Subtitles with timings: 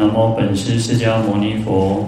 [0.00, 2.06] 南无本师释迦牟尼佛。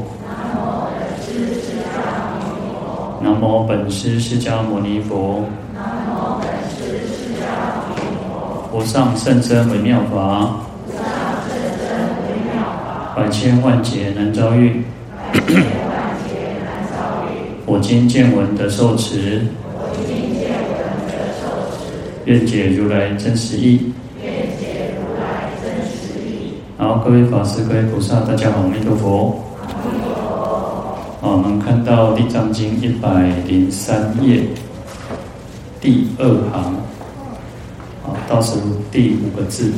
[3.20, 5.44] 南无本师释迦牟尼佛。
[5.74, 7.44] 南无本师释迦
[7.76, 8.72] 牟尼佛。
[8.72, 10.64] 无上甚深微妙法。
[10.86, 11.04] 无上
[11.46, 11.84] 甚深
[12.24, 13.14] 微妙法。
[13.14, 14.84] 百千万劫难遭遇。
[15.30, 16.32] 百千万劫
[16.64, 17.60] 难遭遇。
[17.66, 19.42] 我今见闻得受持。
[19.68, 21.44] 我今见闻得受
[21.76, 21.92] 持。
[22.24, 23.92] 愿解如来真实义。
[26.92, 29.34] 好，各位法师、各位菩萨，大家好，阿弥陀佛。
[31.22, 34.42] 好，我们看到《地藏经》一百零三页
[35.80, 36.74] 第二行，
[38.02, 38.58] 好，倒数
[38.90, 39.72] 第五个字：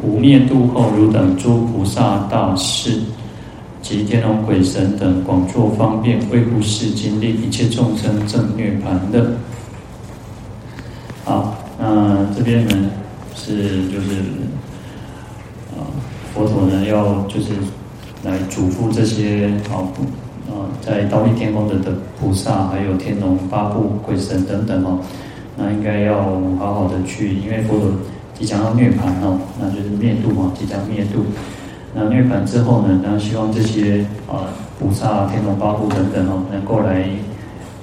[0.00, 3.00] 无灭度后，汝等诸菩萨大士
[3.82, 9.32] 及天龙鬼神等，广作方便，为护世经，历一切众生正涅盘的。
[11.24, 12.88] 好，那这边呢？
[13.44, 14.20] 是，就是，
[15.74, 15.82] 啊，
[16.32, 17.50] 佛陀呢要就是
[18.22, 19.82] 来嘱咐这些啊，
[20.48, 25.00] 啊，在忉利天宫的的菩萨，还有天龙八部鬼神等等哦，
[25.56, 26.22] 那应该要
[26.56, 27.90] 好好的去，因为佛陀
[28.38, 31.24] 即将要涅槃哦，那就是灭度嘛，即将灭度。
[31.94, 37.08] 那涅槃之后呢，那希望这些啊菩萨、天龙八部等等哦，能够来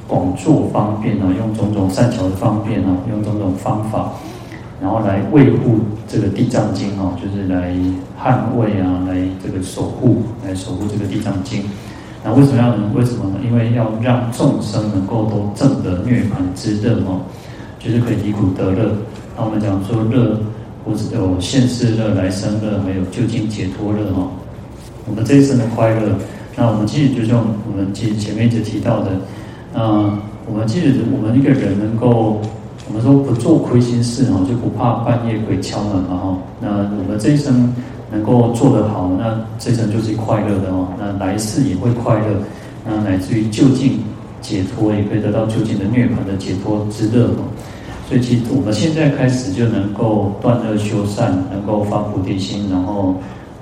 [0.07, 4.13] 广作方便啊，用种种善巧的方便啊，用种种方法。
[4.81, 7.75] 然后来维护这个地藏经哦，就是来
[8.17, 11.63] 捍卫啊，来这个守护，来守护这个地藏经。
[12.23, 12.89] 那为什么要呢？
[12.95, 13.35] 为什么呢？
[13.43, 17.19] 因为要让众生能够都证得涅槃之乐哦，
[17.77, 18.95] 就是可以离苦得乐。
[19.35, 20.39] 那我们讲说乐，
[20.85, 24.31] 不是有现世乐、来生乐，还有究竟解脱乐哦。
[25.05, 26.15] 我们这一生的快乐，
[26.55, 29.11] 那我们其实就像我们前前面一直提到的，
[29.75, 32.39] 嗯，我们即使我们一个人能够。
[32.89, 36.37] 我们说不做亏心事哈，就不怕半夜鬼敲门嘛哈。
[36.59, 37.73] 那我们这一生
[38.11, 40.87] 能够做得好，那这一生就是快乐的哦。
[40.99, 42.25] 那来世也会快乐，
[42.83, 43.99] 那乃至于究竟
[44.41, 47.45] 解脱，也可以得到究竟的涅槃的解脱之乐哦。
[48.07, 53.13] 所以，其实我们现在开始就能够断恶修善，能够发菩提心，然后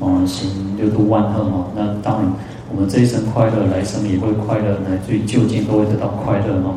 [0.01, 1.66] 嗯行六度万行哦。
[1.75, 2.31] 那当然，
[2.74, 6.75] 我们这一生快乐，来生也会快乐，乃至于究竟都会得到快乐哦。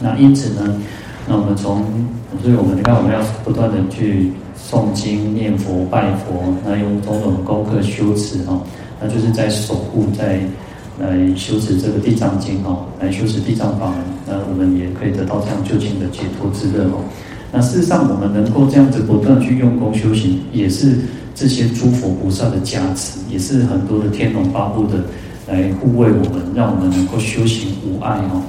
[0.00, 0.80] 那因此呢，
[1.28, 1.84] 那我们从，
[2.42, 8.58] 所以我们你看，我们要不断的去诵经、念佛、拜佛，那用种种功课修持哈，
[8.98, 10.40] 那就是在守护，在
[10.98, 17.04] 来修持这个地藏经哈，来修持地藏法门，那我们也可以得到这样究竟的解脱之乐哦。
[17.52, 20.98] 那事实上，我们能够这样子不断去用功修行，也是
[21.34, 25.04] 这些诸佛菩萨的加持，也是很多的天龙八部的
[25.46, 28.42] 来护卫我们，让我们能够修行无碍哦。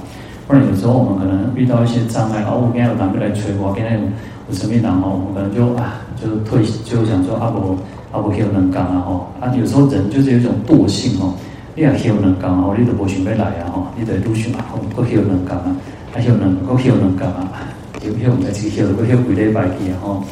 [0.50, 7.78] 不然有时候我们可能遇到一些障碍，哦，我今天有哪个来催我，今天有有什么人哦，我们可能就啊，就退，就想说阿伯
[8.10, 11.34] 阿伯有能干啊吼，啊有时候人就是有一种惰性哦，
[11.76, 15.70] 你也有能干哦，你都不想要来啊吼，你得都想啊，我有能干啊，
[16.10, 17.70] 还有能，我有能干啊，
[18.02, 20.24] 有有在这个有，我有几礼拜去啊吼，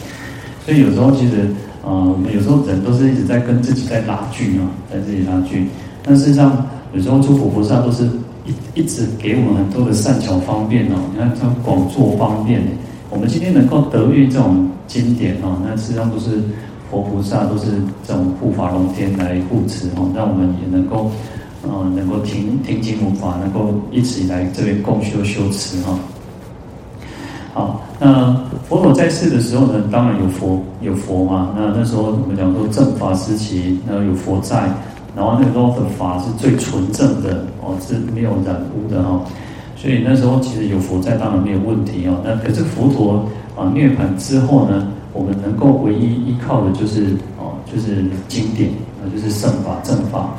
[0.66, 1.46] 所以有时候其实，
[1.86, 5.68] 呃，我们有时候人都是一直在跟自己在拉锯啊，在自己拉锯，
[6.02, 8.10] 但事实上有时候诸佛菩萨都是。
[8.74, 12.62] 一直给我们很多的善巧方便哦，你看他广作方便，
[13.10, 16.42] 我们今天能够得遇这种经典哦，那实际上都是
[16.90, 17.66] 佛菩萨，都是
[18.06, 21.10] 这种护法龙天来护持哦，让我们也能够，
[21.62, 25.98] 呃，能够听听经闻法，能够一起来这边共修修持哈。
[27.54, 28.34] 好，那
[28.68, 34.70] 佛陀在世的时候呢，当然有佛有佛嘛，那那时候我们讲说正法时期，那有佛在。
[35.18, 39.20] 然后那个时候的法是最纯正的哦，是没有染污的哈，
[39.74, 42.22] 所以那时候其实有佛在，当然没有问题哦。
[42.24, 48.70] 那可是佛陀啊涅槃之后呢，我们能够唯一依靠的就是哦，就是经典
[49.02, 50.36] 啊，就是圣法正法。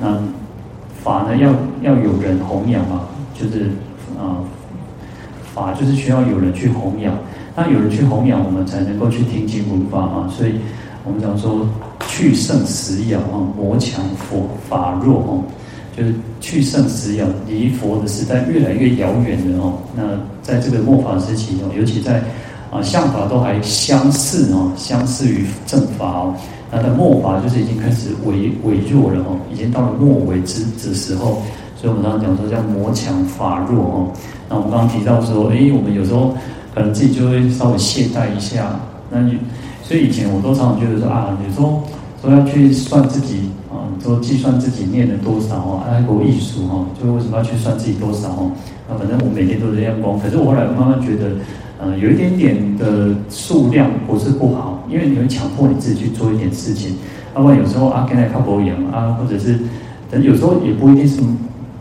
[0.00, 0.18] 那
[1.04, 1.50] 法呢，要
[1.82, 3.02] 要有人弘扬嘛，
[3.34, 3.66] 就是
[4.18, 4.40] 啊，
[5.54, 7.12] 法就是需要有人去弘扬。
[7.54, 10.26] 那有人去弘扬，我们才能够去听经闻法嘛。
[10.30, 10.54] 所以
[11.04, 11.68] 我们讲说。
[12.12, 15.42] 去圣时遥啊，魔强佛法弱哦，
[15.96, 19.72] 就是去圣时遥，离佛的时代越来越遥远了哦。
[19.96, 20.02] 那
[20.42, 22.22] 在这个末法时期哦，尤其在
[22.70, 26.34] 啊相法都还相似哦，相似于正法哦，
[26.70, 31.40] 那在末法就是已经开始微微弱了哦，已经到了末尾之之时候。
[31.80, 34.12] 所以我们刚刚讲说叫魔强法弱哦。
[34.50, 36.36] 那我们刚刚提到说，哎，我们有时候
[36.74, 38.78] 可能自己就会稍微懈怠一下。
[39.10, 39.38] 那你
[39.82, 41.82] 所以以前我都常常觉得说啊，有时候。
[42.22, 48.52] 说要去算自己啊，说计算自己念了多少哦，爱国艺术哦，就为什么要去算自己多少哦？
[48.88, 51.32] 那反正我每天都是这样讲，可是我后来慢慢觉得，
[51.80, 56.94] 呃，有一点点的数量不是不好，因为你会强迫你自己去做一点事情。
[57.34, 59.58] 要不然有时候啊，跟来靠博赢啊，或者是
[60.08, 61.20] 等有时候也不一定是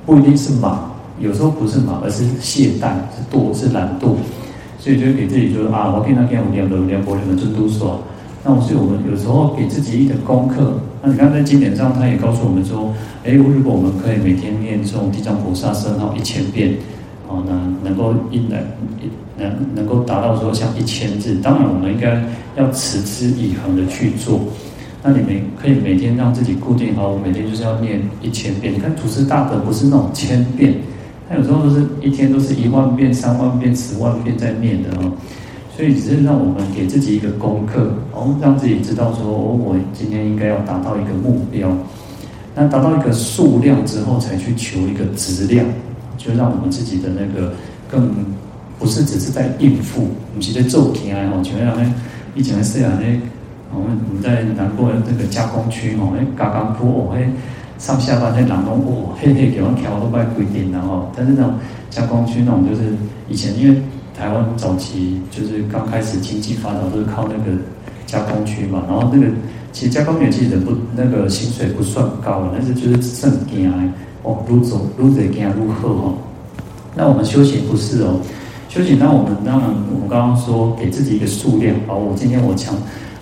[0.07, 0.89] 不一定是忙，
[1.19, 4.15] 有时候不是忙，而是懈怠，是惰，是懒惰。
[4.79, 8.01] 所以就给自己说啊，我跟他讲五点的五点博你们就都说。
[8.43, 10.79] 那我所以我们有时候给自己一点功课。
[11.01, 12.93] 那你看在经典上，他也告诉我们说，
[13.23, 16.75] 哎，如果我们可以每天念这种地藏菩萨圣号一千遍。
[17.27, 17.53] 哦，那
[17.87, 18.59] 能够一能
[19.37, 22.21] 能能够达到说像一千字，当然我们应该
[22.57, 24.41] 要持之以恒的去做。
[25.01, 28.73] 那你们可以每天让自己固定好，我每天就是要念一千遍。
[28.73, 30.75] 你看祖师大德不是那种千遍，
[31.29, 35.13] 他有时候都是一天都是一万遍、三万遍、十万遍在念的哦。
[35.75, 41.69] 所以只是让我们给自己一个功课，哦，让自己知道说，哦，我今天应该要达到一个目标。
[42.53, 45.65] 那达到一个数量之后，才去求一个质量。
[46.17, 47.51] 就让我们自己的那个
[47.89, 48.13] 更
[48.77, 51.41] 不是只是在应付，不是在做起来哦。
[51.43, 51.83] 前面那
[52.35, 53.07] 以前是啊，那
[53.75, 57.27] 我们我们在南部的那个加工区哦，哎，加工铺哦，嘿，
[57.79, 61.09] 上下班在南东哦，嘿嘿，给我调都怪规定的哦。
[61.17, 61.53] 但是那种
[61.89, 62.93] 加工区那种，就是
[63.27, 63.81] 以前因为
[64.21, 67.57] 台湾早期就是刚开始经济发展都是靠那个
[68.05, 69.25] 加工区嘛，然后那个
[69.71, 73.77] 其实加工员其实不那个薪水不算高，但是就是挣钱的。
[74.21, 76.13] 哦，如走如贼给他如鹤哦。
[76.95, 78.19] 那我们修行不是哦，
[78.69, 81.75] 修行那我们当然，我们刚刚说给自己一个数量。
[81.87, 82.75] 好，我今天我强，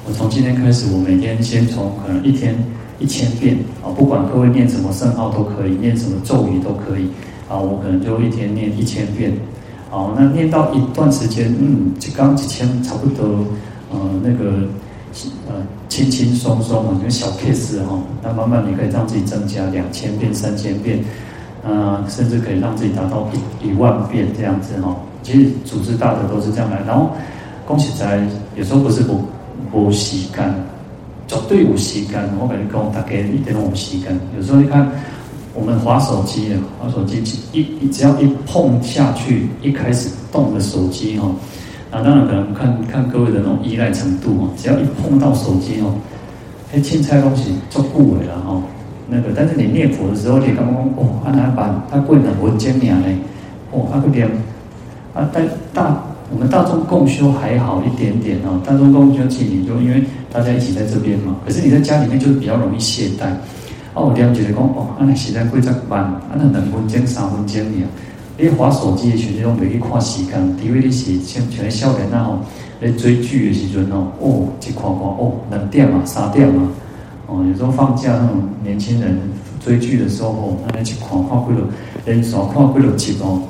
[0.05, 2.53] 我从今天开始，我每天先从可能一天
[2.99, 7.07] 一千遍啊，不管各位念什么圣号都可以，念什么咒语都可以
[7.47, 9.31] 啊，我可能就一天念一千遍。
[9.89, 13.25] 好，那念到一段时间，嗯，就刚几千差不多，
[13.91, 14.67] 呃，那个。
[15.47, 15.55] 呃，
[15.89, 21.03] 轻轻松松嘛，就小 case 哈，那慢慢你可以让自己增加两千遍、三千遍，
[21.63, 24.95] 呃，甚至可以让自己达到一一万遍这样子哈。
[25.23, 27.09] 其实组织大的都是这样来，然后
[27.65, 28.23] 恭喜在
[28.55, 29.19] 有时候不是不
[29.71, 30.53] 不习惯，
[31.27, 32.23] 绝对有习惯。
[32.39, 34.17] 我感觉跟我大概一点都有习惯。
[34.37, 34.87] 有时候你看
[35.59, 37.21] 我们滑手机啊，滑手机
[37.51, 41.29] 一一只要一碰下去，一开始动的手机哈。
[41.91, 45.93] 啊，当然可能看看各位的那种依赖程度哦，只要一碰到手机哦，
[46.71, 48.61] 哎，青菜东西就不为了哈。
[49.09, 53.17] 那个，但是你念佛的时候，你刚刚哦，阿难把他跪的文经念嘞，
[53.71, 54.29] 哦，阿个点，
[55.13, 56.01] 啊，但大
[56.31, 63.33] 我们大众共修还好一点点哦，大众共修其实你就因为大家一起在这边嘛，可是你在家里面就比较容易懈怠。
[63.93, 67.87] 哦，我这样觉得讲哦，阿难现在跪在班，阿难两分钟三分钟念。
[68.37, 72.39] 你划手机的时阵，拢袂去看时间，除非你是像像少年啊吼，
[72.79, 76.61] 咧追剧的时阵吼，哦，一看看哦，两点啊，三点啊，
[77.27, 79.19] 哦，有时候放假那种年轻人
[79.59, 81.67] 追剧的时候哦，那一看看几落，
[82.05, 83.41] 连续看几落集哦。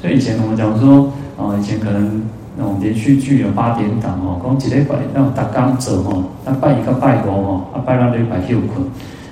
[0.00, 2.22] 所以以前我们讲说，啊，以前可能
[2.56, 8.86] 那种连续剧有八点档哦，讲一礼拜那种逐工做吼，啊拜一个拜五吼，啊拜六礼拜休困，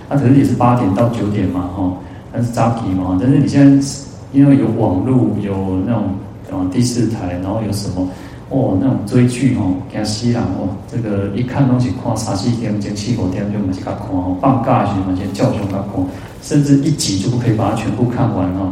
[0.08, 1.98] 啊，可是也是八点到九点嘛吼，
[2.32, 3.86] 但是早起嘛，但是你现在。
[4.30, 6.04] 因为有网络，有那种
[6.50, 8.06] 啊第四台，然后有什么
[8.50, 15.82] 哦那种追剧哦，惊死人哦，这个一看东西看三四点，前七五点就没去看哦，放假时嘛先叫熊看，
[16.42, 18.70] 甚至一集就不可以把它全部看完哦。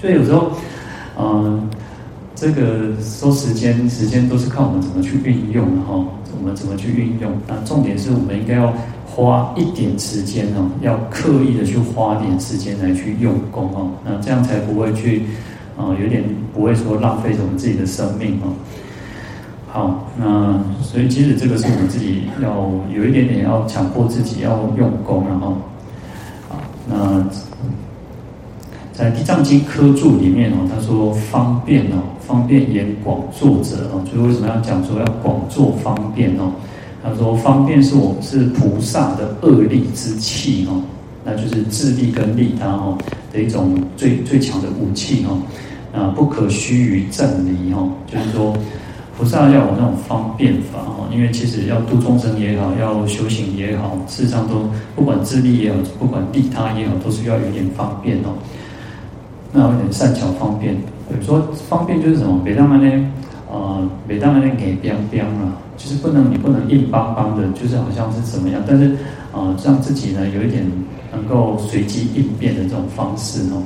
[0.00, 0.50] 所以有时候，
[1.16, 1.70] 嗯，
[2.34, 6.04] 这个说时间，时间都是看我们怎么去运用哈，
[6.36, 7.30] 我们怎么去运用。
[7.46, 8.74] 那重点是我们应该要。
[9.16, 15.22] 花一点时间哦，要刻意的去花点时间来去用功哦，那这样才不会去，
[15.74, 18.52] 啊，有点不会说浪费我们自己的生命哦。
[19.68, 25.56] 好，那所以其实这个是我们自己要有一点点要强迫自己要用功然后，
[26.50, 27.26] 好，那
[28.92, 36.52] 在《地藏经》科注里面哦，他说方便哦，方便言广作者哦，所以为什么要讲说要广作方便哦？
[37.08, 40.82] 他说：“方便是我们是菩萨的恶力之器哦，
[41.24, 42.98] 那就是自力跟利他哦
[43.32, 45.38] 的一种最最强的武器哦，
[45.94, 48.56] 啊不可须臾正离哦，就是说
[49.16, 58.34] 菩萨要有那种方便法哦，因为其实要度众生也好，要修行也好，事实上都不管自利也好，不管利他也好，都是要有点方便哦。
[59.52, 60.74] 那有点善巧方便，
[61.08, 62.40] 比如说方便就是什么？
[62.44, 63.12] 北当然呢，
[63.50, 68.96] 呃，别让呢给边边啊。”就是不能，你不能硬邦邦的，就是好像是怎么样，但是，
[69.32, 70.64] 呃，让自己呢有一点
[71.12, 73.62] 能够随机应变的这种方式哦。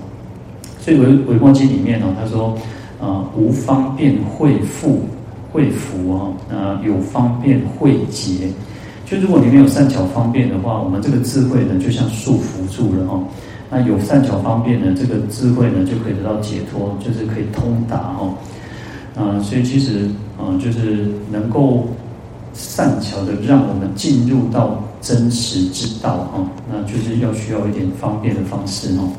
[0.80, 2.56] 所以《维维摩经》里面哦，他说，
[3.00, 5.02] 呃，无方便会富
[5.52, 8.48] 会福哦，呃，有方便会劫。
[9.06, 13.24] 就如果你没有善巧方便的话，我们这个智慧呢就像束缚住了哦。
[13.68, 18.34] 那有善巧方便呢，这个智慧呢就可以得到解脱，就是可以通达哦。
[19.16, 20.06] 啊、呃，所以其实
[20.38, 21.88] 啊、呃，就是能够
[22.52, 29.10] 善巧的让我们进入到真实之道啊、哦，那就是要需要一点方便的方式哦。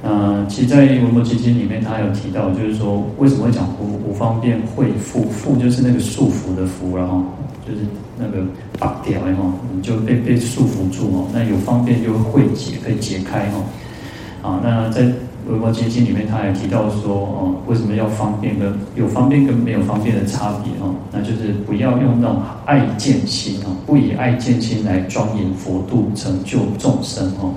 [0.00, 5.24] 那，其实，在《文摩詰经》里面，他有提到，就是说，为什么会讲无无方便会缚？
[5.28, 7.22] 缚就是那个束缚的缚，然后
[7.66, 7.80] 就是
[8.16, 8.46] 那个
[8.78, 11.26] 绑掉，然后你就被被束缚住哦。
[11.32, 13.64] 那有方便就会会解，可以解开哦。
[14.40, 15.02] 啊，那在
[15.48, 20.94] 《维摩詰经》里面，他也提到说，哦，为什么要方便跟有方便跟没有方便的差别哦？
[21.10, 27.54] 那就是不要用那种爱见心哦，不以爱见心来庄严佛度，成就众生哦。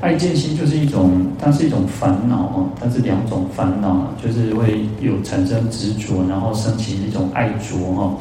[0.00, 8.14] 爱见心就是一种，它是一种烦恼哦，它是两种烦恼，就是会有产生执着，然后升起一种爱着哈。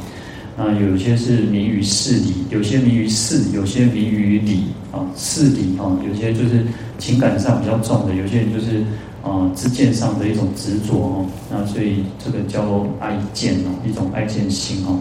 [0.60, 6.66] 那有些是迷于事理，有些迷于事，有些迷于理啊，事理啊，有些就是
[6.98, 8.84] 情感上比较重的，有些人就是
[9.24, 11.26] 啊，知见上的一种执着哦。
[11.52, 15.00] 那所以这个叫做爱见哦，一种爱见心哦。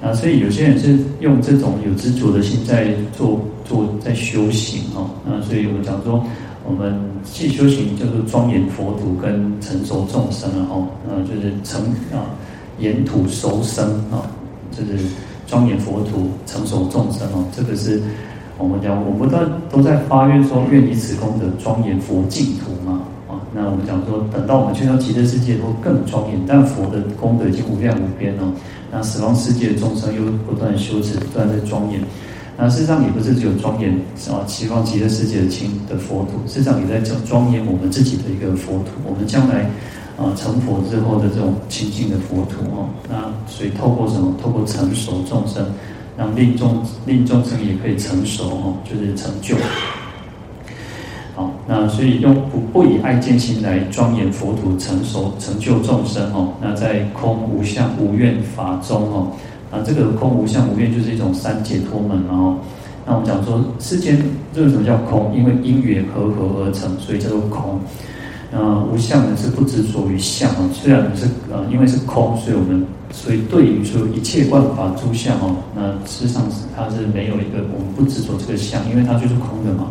[0.00, 5.10] 啊，所以有些人是用这种有执着的心在做做在修行哦。
[5.26, 6.24] 那所以我们讲说，
[6.64, 10.86] 我们既修行叫做庄严佛土跟成熟众生了哦。
[11.08, 12.30] 呃，就是成啊，
[12.78, 14.30] 沿土熟生啊，
[14.70, 15.04] 就是
[15.46, 17.44] 庄严佛土成熟众生哦。
[17.54, 18.02] 这个是
[18.58, 19.38] 我们讲，我们都
[19.70, 23.02] 都在发愿说，愿以此功德庄严佛净土嘛。
[23.28, 26.40] 啊，那我们讲说，等到我们去到极乐世界，会更庄严。
[26.46, 28.52] 但佛的功德已经无量无边哦。
[28.90, 32.00] 那死亡世界的众生又不断修持，不断在庄严。
[32.58, 33.92] 那事实上也不是只有庄严
[34.30, 38.90] 啊，西方极乐世界的清的佛土，事实上也在庄庄严我们自己的一个佛土。
[39.04, 39.62] 我们将来
[40.16, 42.88] 啊成佛之后的这种清净的佛土哦。
[43.08, 44.34] 那所以透过什么？
[44.40, 45.66] 透过成熟众生，
[46.16, 49.56] 让令众令众生也可以成熟哦，就是成就。
[51.34, 56.52] 好，那所以用不不以爱见心来庄严佛土，成熟成就众生哦。
[56.60, 59.32] 那在空无相无愿法中哦，
[59.72, 62.58] 啊这个空无相无愿就是一种三解脱门哦。
[63.04, 64.16] 那我们讲说世间
[64.54, 65.34] 为什么叫空？
[65.34, 67.80] 因为因缘和合而成，所以叫做空。
[68.52, 70.70] 那无相呢是不执着于相哦。
[70.74, 79.90] 虽然是呃因为是空，所以我们所以对于说一切万法诸相哦，那事实上是它是没有一个我们不执着这个相，因为它就是空的嘛。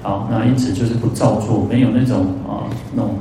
[0.00, 3.16] 好，那因此就是不造作，没有那种啊那种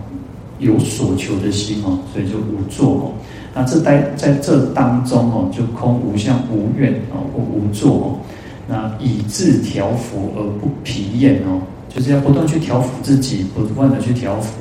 [0.59, 3.11] 有所求的心哦，所以就无作哦。
[3.53, 8.05] 那这在在这当中哦，就空无相无愿哦，或无作哦。
[8.67, 14.53] 那以自调伏而不疲厌哦，就是要不断去调伏自己，不断的去调伏，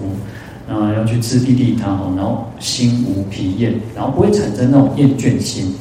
[0.68, 5.74] 啊，要去自利利他哦，然后心无疲厌，然后不会产生那种厌倦心。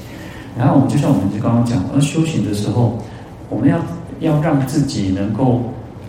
[0.58, 2.98] 然后我们就像我们就刚刚讲，而修行的时候，
[3.50, 3.80] 我们要
[4.20, 5.62] 要让自己能够。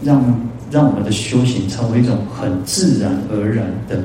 [0.02, 0.24] 让
[0.70, 4.02] 让我们的修行成为一种很自然而然的，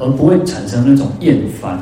[0.00, 1.78] 而不会产生那种厌烦，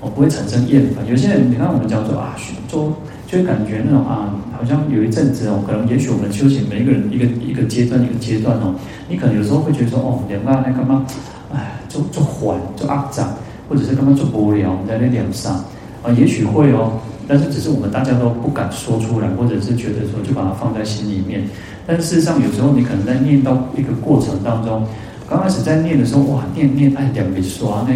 [0.00, 1.06] 哦，不会产生厌烦。
[1.06, 2.36] 有些人，你看我们讲说啊，
[2.68, 2.92] 就
[3.26, 8.74] 就会感觉那种啊，好像有一阵子哦，可能也许我们修行每一个人一个一个阶段一个阶段哦，
[9.08, 11.06] 你可能有时候会觉得说哦，两个那干嘛，
[11.54, 13.34] 哎，就就缓就压涨，
[13.68, 15.54] 或者是干嘛就无聊，我们在那点上
[16.02, 21.42] 啊，也许会哦，但是只是我们大家都不敢说出来，或者是觉得说就把它放在心里面。
[21.86, 24.86] 但事实上，有时候你可能在念到一个过程当中，
[25.32, 27.94] 刚开始在念的时候，哇，念念哎两笔刷那，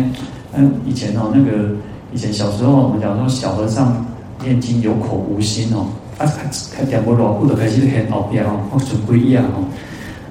[0.54, 1.68] 嗯，以前哦，那个
[2.10, 4.02] 以前小时候我们讲说小和尚
[4.42, 6.24] 念经有口无心哦，啊
[6.74, 9.68] 开点波罗，或者开始很后边哦，或准备一样哦，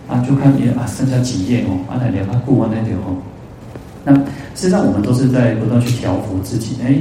[0.10, 3.16] 啊就看你啊剩下几页哦，啊来两个过完那条哦，
[4.04, 4.12] 那
[4.56, 6.98] 事实上我们都是在不断去调服自己哎。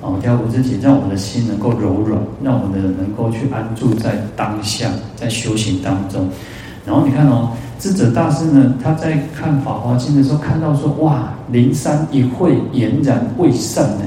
[0.00, 6.28] 哦，调服自己，让我们的心能够柔软，让我们的能够去安住在当下，在修行当中。
[6.88, 14.04] 然后你看哦，智者大师呢，他在看《法华经》的时候，看到说，哇，灵山一会俨然未散呢，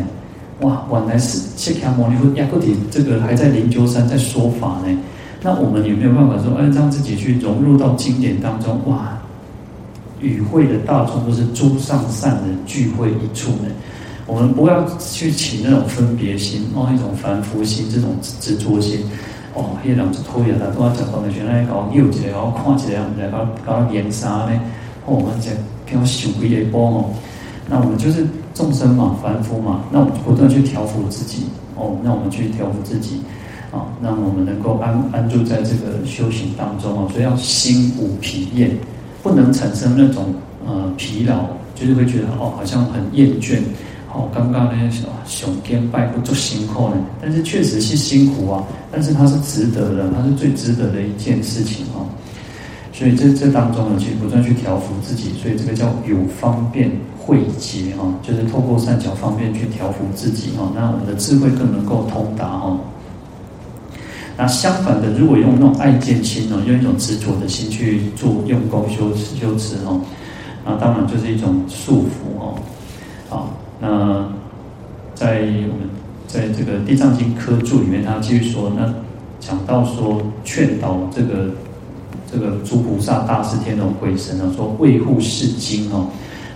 [0.61, 4.97] 哇，原来是释迦牟尼佛亚克提这个还在灵鹫山在说法呢。
[5.43, 8.81] 那我们有没有办法说，哎，让自己去融入到经典当中？
[8.87, 9.15] 哇，
[10.19, 13.69] 与会的大众都是诸上善人聚会一处呢。
[14.25, 18.09] 我们不要去起那种分别心哦，一种凡夫心，这种
[18.39, 19.01] 执着心
[19.53, 19.77] 哦。
[19.83, 24.51] 那两只拖牙的都要讲到那些来搞幼稚，然后看起来来搞搞连杀呢。
[25.05, 25.53] 哦，我们讲
[25.85, 27.05] 给我修一波哦。
[27.69, 31.97] 那我们就是众生嘛，凡夫嘛，那我们不断去调伏自己哦。
[32.03, 33.21] 那我们去调伏自己
[33.71, 37.07] 啊，那我们能够安安住在这个修行当中哦。
[37.11, 38.77] 所以要心无疲厌，
[39.23, 40.33] 不能产生那种
[40.65, 43.59] 呃疲劳，就是会觉得哦，好像很厌倦。
[44.13, 44.91] 哦，刚刚呢，
[45.25, 52.05] 熊天拜不做辛苦呢，但是确实是辛苦啊，但是它是值得的，它是最值得的一件事情哦。
[52.93, 62.77] 所以这这当中呢，其实不断去调伏自己，所以这个叫有方便慧解哈，就是透过善巧方便去调伏自己哈，那我们的智慧更能够通达哈。
[64.37, 69.99] 那相反的，如果用那种爱见心呢，用一种执着的心去做用功修修持哈，
[70.65, 72.55] 那当然就是一种束缚哦。
[73.29, 74.29] 好，那
[75.15, 75.89] 在我们
[76.27, 78.93] 在这个《地藏经》科注里面，他继续说，那
[79.39, 81.49] 讲到说劝导这个
[82.31, 86.07] 这个诸菩萨、大士、天龙、鬼神啊，说为护是经哦。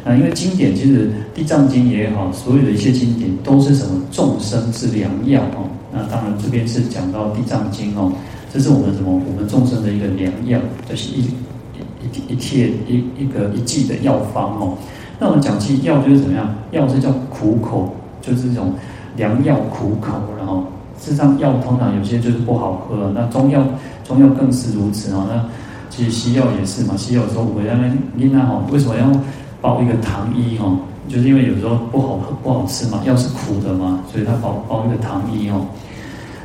[0.06, 5.68] 那因为经典其实《地藏经》也好，所有的一些经典都是什么众生之良药哦。
[5.92, 8.12] 那当然这边是讲到《地藏经》哦，
[8.54, 11.24] 这是我们什么我们众生的一个良药，就是一
[12.04, 14.78] 一一贴一一个一剂的药方哦。
[15.20, 16.48] 那我们讲起药就是怎么样？
[16.72, 18.74] 药是叫苦口，就是这种
[19.16, 20.64] 良药苦口，然后
[21.00, 23.62] 事实上药通常有些就是不好喝，那中药
[24.04, 25.26] 中药更是如此啊。
[25.30, 25.46] 那
[25.90, 29.06] 其实西药也是嘛，西药有时候我们那边你看哈，为什么要？
[29.62, 35.66] 包一个糖衣哈，就是因为有时候不好喝不好吃嘛，药是苦的嘛，所以它包包一个糖衣哦。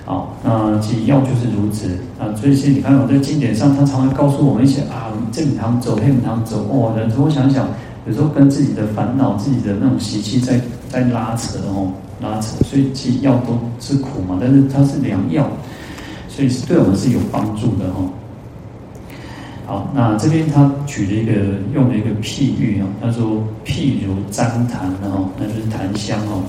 [0.07, 2.33] 好，那其实药就是如此啊。
[2.35, 6.95] 所以其实你看我在经典上，他常常告诉我们一些啊，这米汤走，那米汤走哦。
[6.97, 7.69] 人我想想，
[8.07, 12.63] 有时候跟自己的烦恼、自己的那种习气在在拉扯哦，拉扯。
[12.65, 15.49] 所以其实药都是苦嘛，但是它是良药，
[16.29, 18.01] 所以是对我们是有帮助的哈。
[19.67, 21.33] 好，那这边他举了一个
[21.73, 26.43] 用了一个譬喻啊，他说譬如旃檀哦，那就是檀香哦。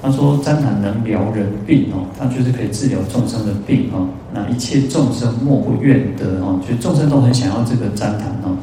[0.00, 4.06] 他说旃檀能疗人病哦，它就是可以治疗众生的病哦。
[4.32, 8.56] 那一切众生莫不愿得哦，就众生都很想要这个旃檀哦。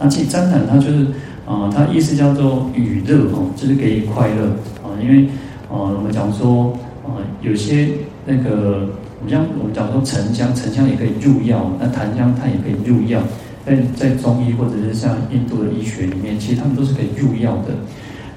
[0.00, 1.06] 那其实旃檀它就是
[1.50, 4.46] 啊，它意思叫做与乐哦，就是给予快乐
[4.84, 4.94] 啊。
[5.02, 5.24] 因为
[5.68, 6.72] 啊，我们讲说
[7.04, 7.88] 啊，有些
[8.24, 8.86] 那个，
[9.18, 13.20] 我们讲我们讲说沉香，沉香也可以入药，那檀香它也可以入药。
[13.66, 17.74] 在在中医或者是像印度的医学里面，其实他们都是可以入药的。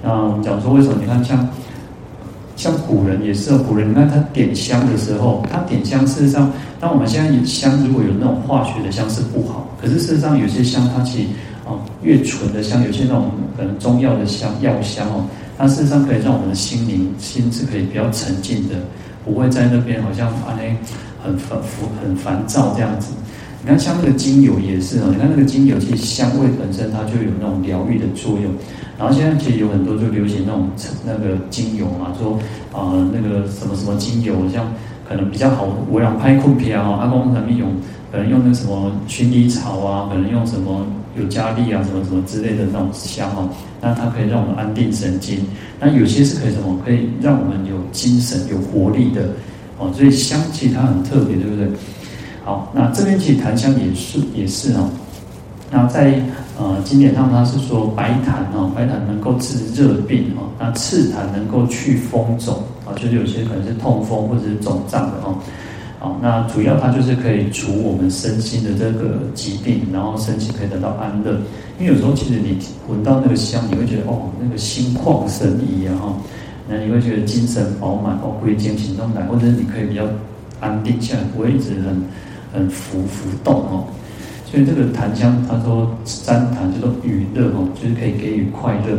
[0.01, 0.95] 那我们讲说为什么？
[0.99, 1.47] 你看像
[2.55, 11.29] 像古人也是，古人你看他点香的时候，他点香事实上，当我们现在香如果有那种化学的香是不好，可是事实上有些香它其实
[12.01, 15.25] 越纯的香，有些那种可能中药的香药香哦，
[15.57, 18.75] 它事实上可以让我们的心灵心是可以比较沉静的，
[19.23, 20.63] 不会在那边好像啊那
[21.23, 21.57] 很烦
[22.03, 23.13] 很烦躁这样子。
[23.61, 25.03] 你看，像那个精油也是哦。
[25.09, 28.51] 你看那个精油，其实香味本身它就有那种疗愈的作用。
[28.99, 30.69] 然后现在其实有很多就流行那种
[31.05, 32.37] 那个精油嘛，说
[32.73, 34.71] 啊、那个什么什么精油，像
[35.07, 37.69] 可能比较好，我让拍空片啊，阿公他们用
[38.11, 43.49] 可能用那什么薰衣草啊，可能用什么有加力啊，什么什么之类的那种香哦。
[43.81, 45.45] 那它可以让我们安定神经。
[45.79, 46.79] 那有些是可以什么？
[46.85, 49.29] 可以让我们有精神、有活力的
[49.77, 49.91] 哦。
[49.93, 51.67] 所以香气它很特别，对不对？
[52.45, 54.89] 好，那这边其实檀香也是也是哦。
[55.71, 56.21] 那在
[56.59, 60.49] 呃经典上，它是说白檀哦，白檀能够治热病哦。
[60.59, 65.35] 那赤檀能够去风肿啊，就是有些可能是痛风或者是肿胀的哦。
[66.03, 71.39] 好，那主要它就是可以除我们身心的这个疾病，然后身心可以得到安乐。
[71.79, 72.57] 因为有时候其实你
[72.89, 76.13] 闻到那个香，你会觉得哦，那个心旷神怡啊哈，
[76.67, 80.03] 那你会觉得精神饱满哦，归精神中来，或者是你可以比较
[80.59, 82.03] 安定下来，不会一直很。
[82.55, 83.83] 很浮浮动哦，
[84.45, 88.95] 所以这个檀香，他说三檀叫做娱乐哦，就是可以给予快乐。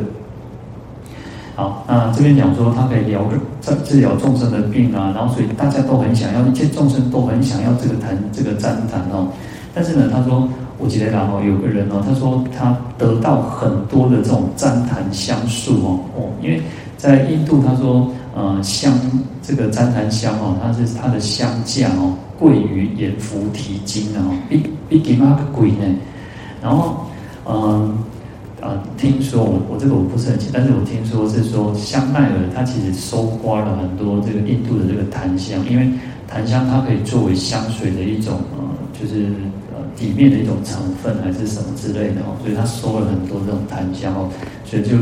[1.55, 3.23] 好，那这边讲说它可以疗
[3.61, 9.29] 治治疗众生的病啊，然后所以大家都很想要，一切众生都很想要这个坛这个旃檀哦。
[9.73, 16.61] 但是呢，他说我记得然后有个人哦，他说他得到很多的这种旃檀香树哦哦，因为
[16.97, 18.93] 在印度他说呃香
[19.43, 22.14] 这个旃檀香哦，它是它的香价哦。
[22.37, 25.87] 贵于盐浮提金啊，比比金妈个贵呢。
[26.61, 27.07] 然后，
[27.47, 27.97] 嗯
[28.64, 35.90] 啊，听说我我这个我不是很清，但是我听说是说香奈儿它其实收刮了很多这个印度的这个檀香，因为
[36.27, 38.64] 檀香它可以作为香水的一种呃，
[38.98, 39.27] 就是
[39.68, 44.31] 呃底面的一种成分还是什么之类的哦，所以它收了很多这种檀香哦，
[44.64, 44.96] 所以就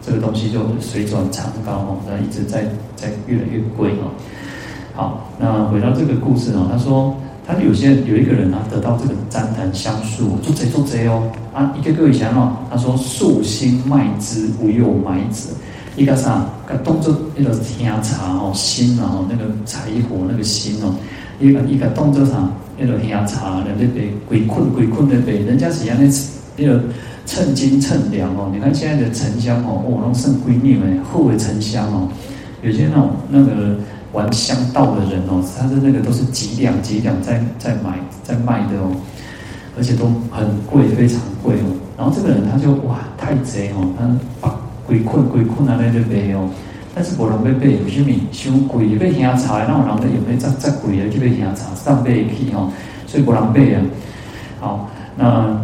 [0.00, 2.64] 这个东西就水涨船高哦，那一直在
[2.96, 4.08] 在越来越贵哦。
[4.94, 7.14] 好，那回到这个故事哦，他说
[7.46, 11.30] 他有些有一个人啊，得到这个旃檀香树，做贼做贼哦。
[11.52, 15.54] 啊，一个个以前哦，他说树心麦枝无有埋子，
[15.94, 20.94] 一个啥，个动作那个听茶哦，心哦，那个柴火那个心哦，
[21.38, 26.10] 一个一个动作上那个听茶，那个被鬼困鬼困的被，人家是让那
[26.56, 26.82] 那个
[27.26, 32.08] 称斤称两哦，你看现在的沉香哦，哦，那剩闺蜜们后为沉香哦，
[32.62, 33.76] 有些那种那个。
[34.14, 38.90] 玩香道的人哦，他的那个都是几两几两在在买在卖的哦，
[39.76, 41.76] 而且都很贵，非常贵哦。
[41.98, 44.08] 然后这个人他就哇太贼哦，他
[44.40, 46.48] 把鬼困鬼困啊，那就没有。
[46.94, 48.08] 但是无人要买，有啥物？
[48.30, 50.22] 伤贵，要喝茶，那有人在用？
[50.28, 52.70] 那再再贵的去要喝茶，上买去哦，
[53.06, 53.82] 所以无人买啊。
[54.60, 55.60] 好，那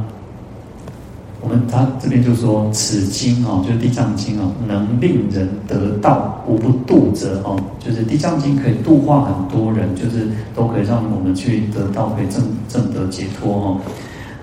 [1.40, 13.80] 我们他这边就说，此经哦，就是《地藏经》哦，能令人得道，无不度者哦，就是《地藏经》可以度化很多人，就是都可以让我们去得到，可以证证得解脱哦。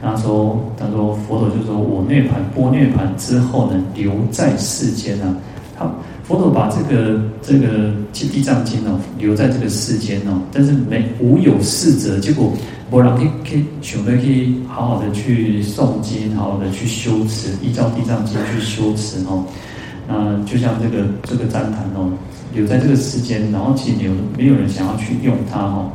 [0.01, 5.35] 他说：“他说佛陀就说我涅盘波涅盘之后呢，留在世间啊。
[5.77, 5.89] 他
[6.27, 12.51] 佛陀把这个这个《地藏经》哦，留在这个世间哦，但是没无有事者，结果
[12.91, 19.45] 没人可以可以选择可以好好的去诵经，好好的去修持，依照《地藏经》去修持哦。
[20.05, 22.11] 那就像这个这个旃檀哦，
[22.53, 25.91] 留在这个世间，然后其实有没有人想要去用它哦。”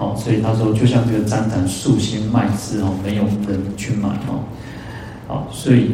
[0.00, 4.40] 哦，所以他说，就像这个旃檀素心麦子哦，没有人去买哦。
[5.28, 5.90] 好，所以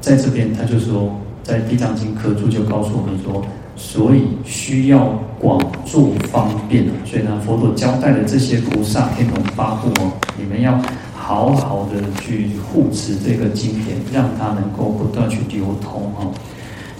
[0.00, 3.44] 在这边他就说，在《地藏经》科注就告诉我们说，
[3.76, 6.84] 所以需要广作方便。
[7.04, 10.80] 所以呢，佛陀交代的这些菩萨天龙八部哦，你们要
[11.14, 16.32] 好好的去护持这个经典，让它能够不断去流通哦。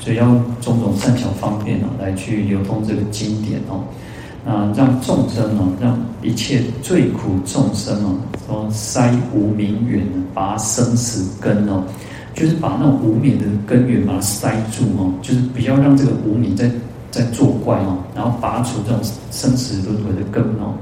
[0.01, 0.27] 所以要
[0.61, 3.85] 种种善巧方便哦，来去流通这个经典哦。
[4.45, 11.85] 啊，让众生哦，让一切罪苦众生哦，说塞无明缘，拔生死根哦，
[12.35, 16.71] 就是把那种无明的根源把它塞住哦，就是不要让这个无明在
[17.11, 20.75] 在作怪哦，然后拔除这种生死轮回的根哦，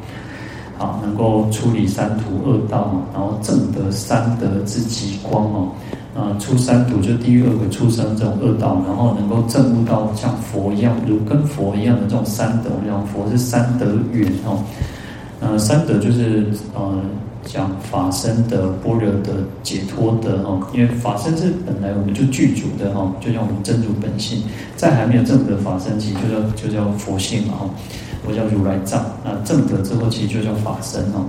[0.79, 5.69] 好，能够处理三途恶道哦，然后证得三德之极光哦。
[6.13, 14.59] 啊，出三途就地狱恶鬼出生这种恶道，然后能够证悟到像佛一样，如跟佛一样的这种三德，这种佛是三德缘哦。
[15.39, 17.01] 呃，三德就是呃
[17.45, 20.61] 讲法身的、般若的、解脱的哦。
[20.73, 24.43] 因为法身是本来我们就具足的哈，就像我们真如本性，
[24.77, 27.71] 在还没有证得法身期，就叫就叫佛性嘛哈，
[28.27, 29.05] 或叫如来藏。
[29.25, 31.27] 那证得之后，其实就叫法身哦。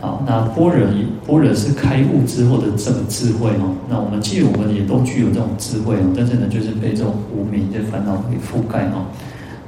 [0.00, 0.88] 好，那般若
[1.26, 3.72] 般若是开悟之后的这个智慧哦。
[3.88, 9.06] 那我们其实我们也都具有这种智慧哦，但是呢，就是被这种无明的烦恼给覆盖哦。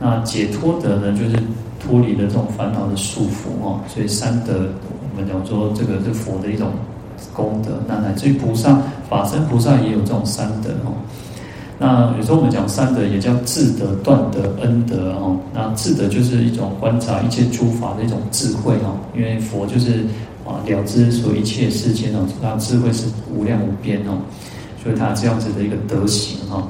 [0.01, 1.37] 那解脱德呢，就是
[1.79, 3.81] 脱离了这种烦恼的束缚哦。
[3.87, 4.67] 所以三德，
[5.15, 6.73] 我们讲说这个是佛的一种
[7.33, 7.81] 功德。
[7.87, 10.91] 那乃至于菩萨、法身菩萨也有这种三德哦。
[11.79, 15.37] 那有时候我们讲三德，也叫智德、断德、恩德哦。
[15.53, 18.99] 那智德就是一种观察一切诸法的一种智慧哦。
[19.15, 20.05] 因为佛就是
[20.45, 24.19] 啊了知所有一切世间哦，他智慧是无量无边哦，
[24.83, 26.67] 所以他这样子的一个德行哦。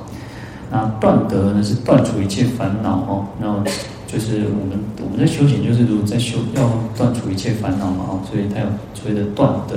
[0.71, 3.27] 那断德呢，是断除一切烦恼哦。
[3.41, 3.63] 那
[4.07, 9.77] 就是我们我们在修行，就是如果在修要断除一切烦恼嘛哦，所以他有所谓的断德。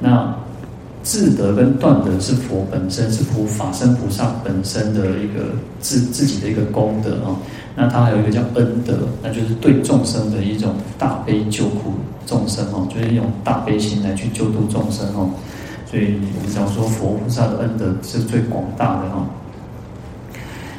[0.00, 0.34] 那
[1.02, 7.36] 智德跟断德是佛本身，是佛法身菩萨本身的一个自自己的一个功德啊。
[7.76, 11.92] 那它还有一个叫恩德，那就是对众生的一种大悲救苦
[12.26, 15.30] 众生哦，就是用大悲心来去救度众生哦。
[15.88, 19.26] 所以我们讲说佛菩萨的恩德是最广大的哈。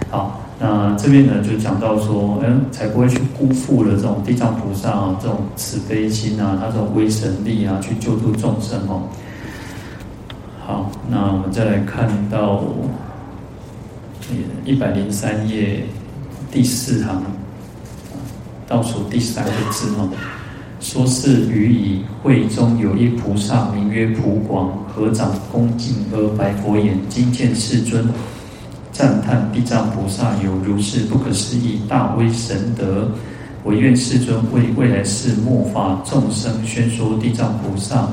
[0.09, 9.03] 好，那这边呢就讲到说，嗯，才不会去辜负了这种地藏菩萨啊这种慈悲心啊，他这种威神力啊，去救助众生哦。
[10.65, 12.63] 好，那我们再来看到
[14.65, 15.83] 一百零三页
[16.51, 17.21] 第四行，
[18.67, 20.09] 倒数第三个字哦。
[20.79, 28.07] 说是余已，会中有一菩萨，名曰普广，合掌恭敬而白佛言：“今见世尊，
[28.97, 33.07] 赞叹地藏菩萨有如是不可思议大威神德，
[33.63, 38.07] 唯愿世尊为未来世末法众生宣说地藏菩萨。”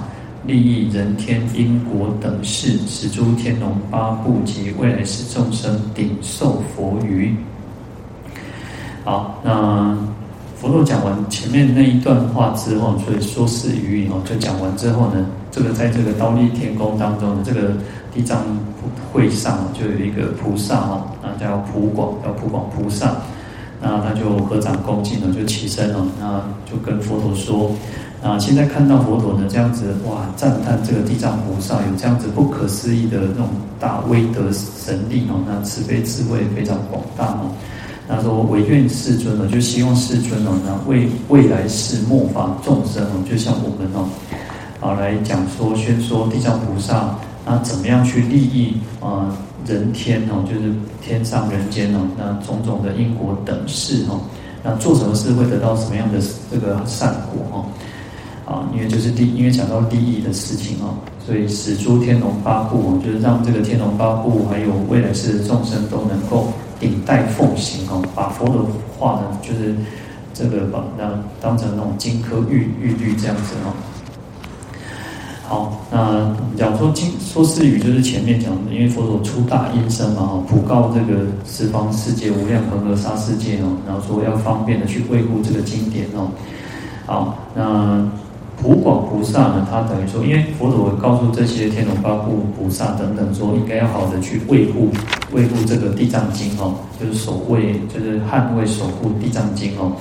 [0.46, 7.34] 利益人天因果等事，使诸天龙八部及未来世众生顶受佛语。
[9.06, 9.96] 好，那
[10.60, 17.72] 佛陀讲完前面那一段话之后，所以说是余已哦，就讲完之后呢，这个在这个忉利天宫当中的这个
[18.14, 18.44] 地藏
[19.12, 23.16] 会上就有一个菩萨哦，那叫普广，叫普广菩萨，
[23.82, 27.70] 那他就合掌恭敬了，就起身了，那就跟佛陀说。
[28.22, 33.48] 啊，现在看到佛陀呢，这样子哇，赞叹这个地藏菩萨有这样子不可思议的那种
[33.78, 37.52] 大威德神力哦，那慈悲智慧非常广大哦。
[38.08, 44.08] 他说唯愿世尊呢，就希望世尊哦，那为未来世末法众生哦，就像我们哦，
[44.80, 47.14] 啊来讲说宣说地藏菩萨
[47.46, 54.20] 那怎么样去利益啊人天哦，就是天上人间哦，那种种的因果等事哦，
[54.62, 56.18] 那做什么事会得到什么样的
[56.50, 57.64] 这个善果哦。
[58.46, 60.92] 啊，因为就是利，因为讲到利益的事情哦，
[61.24, 68.56] 所以使诸天龙八部哦，就是让这个天龙八部还有未来世的众生都能够顶戴奉行哦，把佛的
[68.98, 69.74] 话呢，就是
[70.34, 73.72] 这个把那当成那种金科玉玉律这样子哦。
[75.48, 86.28] 好，那讲说经说四语，就是前面讲的，因为佛陀出大音声嘛，哈，普告这个十方世界无量恒河沙世界哦，然后说要方便的去卫护这个经典哦。
[87.06, 88.08] 好，那。
[88.56, 94.88] 普广菩萨呢，他等于说，因为佛陀告诉这些天龙八部菩萨等等说，应该要好的去卫护、
[95.32, 99.92] 卫护这个地藏经哦，就是守卫，就是捍卫、守护地藏经哦。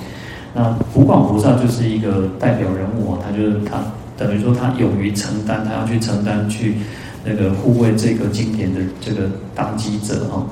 [0.54, 3.78] 那普广菩萨就是一个代表人物啊，他就是他
[4.16, 6.76] 等于说他勇于承担，他要去承担去
[7.24, 10.46] 那个护卫这个经典的这个当机者哦。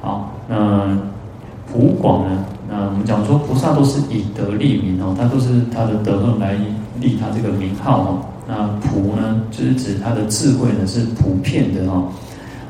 [0.00, 0.96] 好，那。
[1.68, 2.44] 普广呢？
[2.70, 6.56] 那我们讲说，菩萨都是以德立名哦，他都是他的德论来
[7.00, 8.24] 立他这个名号哦。
[8.46, 12.08] 那普呢，就是指他的智慧呢是普遍的哦。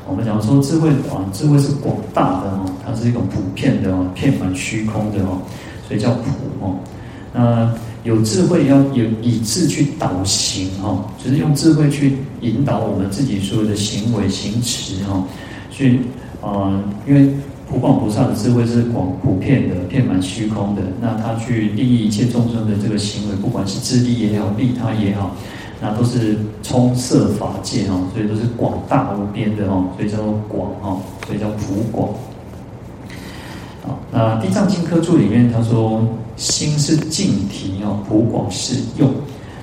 [0.07, 5.37] 我们讲说智慧啊，智慧是广大的哦，它是一种普遍的哦，遍满虚空的哦，
[5.87, 6.75] 所以叫普哦。
[7.33, 15.23] 那有智慧要有以智去导行哦，就是用智慧去引导我们自己所有的行为行持哦。
[15.71, 15.99] 所以
[16.41, 17.29] 啊，因为。
[17.69, 20.81] 普广菩萨的智慧是广普遍的，遍满虚空的。
[21.01, 25.35] 那他去利益一切众生的这个行为，不管是自利也好，利他也好，
[25.81, 32.07] 那都是充色法界哦，所以都是广大无边的哦，所以叫做广哦，所以叫普广。
[33.85, 39.13] 好，那《地藏经科注》里面他说，心是净体哦，普广是用。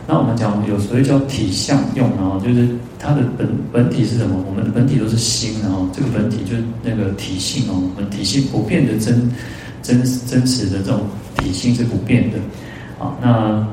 [0.07, 4.37] 那我们讲有所谓叫体相用，啊就是它的本本体是什么？
[4.47, 9.31] 我们的本体都是心，啊这个本体就是那个体性哦，我们体性不变的真
[9.83, 11.01] 真真实的这种
[11.39, 12.39] 体性是不变的
[12.99, 13.17] 啊。
[13.23, 13.67] 那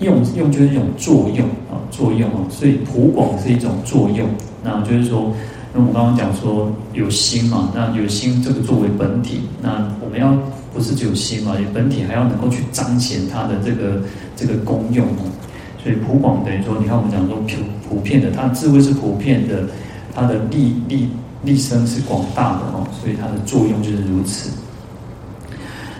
[0.00, 4.28] 用用就是一种作用啊，作用啊，所以普广是一种作用。
[4.64, 5.32] 那就是说，
[5.72, 10.36] 那我刚刚讲说有心嘛，那有心这个作为本体，那我们要。
[10.70, 14.00] 不是只有心嘛，本体还要能够去彰显它的这个
[14.36, 15.24] 这个功用哦。
[15.82, 17.56] 所以普广等于说，你看我们讲说普
[17.88, 19.64] 普遍的，它的智慧是普遍的，
[20.14, 21.08] 它的力力
[21.42, 24.50] 力生是广大的哦，所以它的作用就是如此。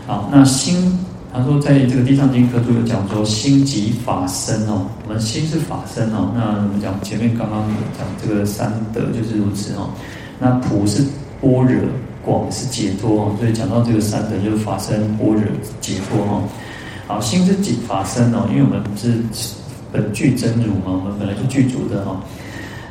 [0.07, 0.97] 好，那心，
[1.33, 6.33] 他说在这个地藏经科注有讲说，心即法身哦，我们心是法身哦。
[6.35, 7.63] 那我们讲前面刚刚
[7.99, 9.91] 讲这个三德就是如此哦。
[10.39, 11.05] 那普是
[11.41, 11.89] 般若。
[12.25, 15.43] 广是解脱哦，所以讲到这个三德就是法身、般若、
[15.81, 16.43] 解脱哈。
[17.07, 19.15] 好，心是即法身哦，因为我们是
[19.91, 22.21] 本具真如嘛，我们本来就具足的哈。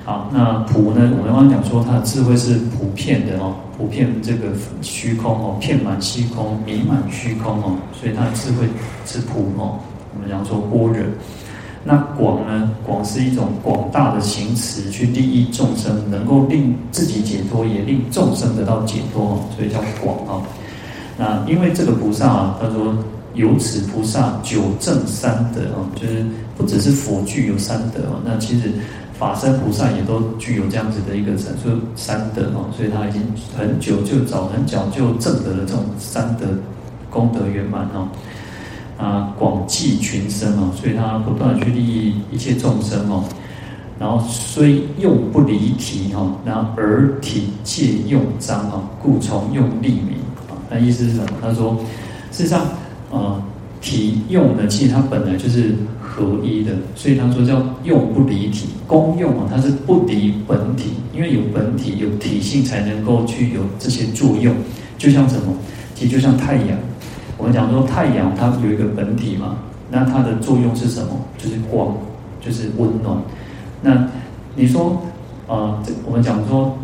[0.07, 1.11] 好，那普呢？
[1.19, 8.65] 我们刚刚讲说，它的智慧是普遍的哦，普遍这个虚空哦，遍满虚空，弥满虚空哦，所以它的智慧
[9.05, 9.77] 是普哦。
[10.15, 11.03] 我们讲说般若。
[11.83, 12.71] 那广呢？
[12.85, 20.41] 广是一种广大的行持，去利益众生，能够令自己解脱，也令众生得到解脱哦，所以叫广啊。
[21.17, 22.97] 那因为这个菩萨啊，他说
[23.33, 28.71] 由此菩萨九正三德啊，就是不只是佛具有三德啊，那其实
[29.17, 33.21] 法身菩萨也都具有这样子的一个三说三德哦，所以他已经
[33.57, 36.45] 很久就早很早就证得了这种三德
[37.09, 38.07] 功德圆满哦。
[38.97, 43.23] 啊，广济群生哦，所以他不断的去利益一切众生哦。
[43.99, 50.17] 然后虽用不离体哈，然后而体借用彰哈，故从用立名
[50.49, 50.57] 啊。
[50.69, 51.27] 那意思是什么？
[51.41, 51.75] 他说，
[52.31, 52.65] 事实上，
[53.11, 53.41] 呃，
[53.81, 64.53] 体用呢，其实它本来就是合一的，所以他说叫用不离体，功用啊，它是不离本体，因为有本体有体性，才能够去有这些作用。
[64.97, 65.53] 就像什么？
[65.93, 66.77] 其实就像太阳。
[67.37, 69.57] 我们讲说太阳它有一个本体嘛，
[69.91, 71.09] 那它的作用是什么？
[71.37, 71.95] 就是光，
[72.41, 73.15] 就是温暖。
[73.81, 74.07] 那
[74.55, 74.99] 你说，
[75.47, 76.75] 呃，我们讲说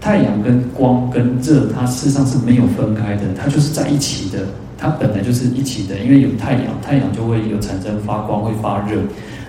[0.00, 4.46] 太阳跟光跟热，它事实上是没有分开的，它就是在一起的，
[4.78, 5.98] 它本来就是一起的。
[5.98, 9.00] 因为有太阳，太阳就会有产生发光，会发热。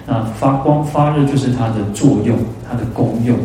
[0.06, 2.38] 那发光发热就是它的作用，
[2.70, 3.38] 它的功用。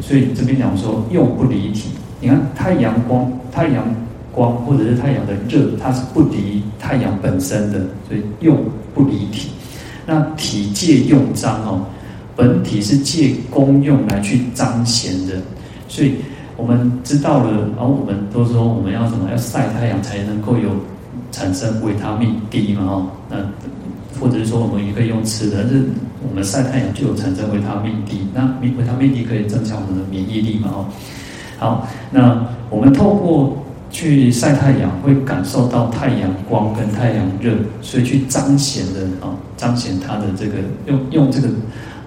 [0.00, 1.90] 所以这边讲说用不离体。
[2.20, 3.84] 你看太阳光，太阳。
[4.32, 8.58] 光或者是太阳的热，它是不离太阳本身的，所以用
[8.94, 9.48] 不离体。
[10.04, 11.80] 那体借用彰哦，
[12.36, 15.36] 本体是借功用来去彰显的。
[15.88, 16.16] 所以
[16.54, 19.30] 我们知道了，然后我们都说我们要什么？
[19.30, 20.68] 要晒太阳才能够有
[21.36, 23.06] 产生维他命 D 嘛哦。
[23.28, 23.36] 那
[24.18, 25.84] 或者是说我们也可以用吃的，但是
[26.26, 28.26] 我们晒太阳就有产生维他命 D。
[28.32, 30.86] 那维他命 D 可以增强我们的免疫力嘛哦。
[31.58, 33.54] 好，那我们透过
[33.90, 40.54] 去晒太阳，会感受到太阳光跟太阳热，所以去彰显的啊，彰显它的这个
[40.86, 41.48] 用用这个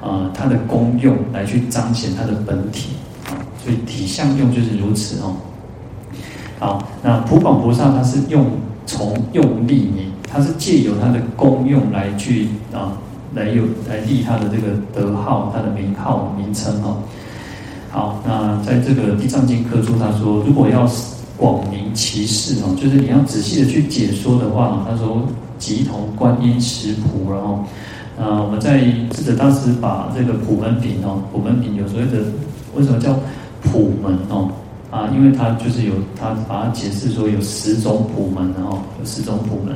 [0.01, 2.93] 啊它的功用来去彰显它的本体
[3.27, 5.35] 啊，所以体相用就是如此哦。
[6.59, 8.45] 好，那普广菩萨他是用
[8.89, 12.97] 从用利你，他是借由他的功用来去啊
[13.35, 17.03] 来有来立他的这个德号，他的名号名称哦。
[17.91, 20.89] 好，那在这个《地藏经》科注他说，如果要
[21.37, 25.21] 广明其事哦，就是你要仔细的去解说的话，他说
[25.59, 27.63] 即同观音实普，然后，
[28.19, 32.23] 啊，我们在智者大师把这个普门品哦，普门品有所谓的
[32.75, 33.19] 为什么叫
[33.61, 34.49] 普门哦？
[34.91, 39.75] 啊，因为他就是有他把它解释说有十种普门，哦有十种普门。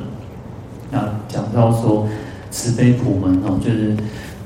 [0.92, 2.08] 那讲到说
[2.52, 3.96] 慈悲普门哦，就是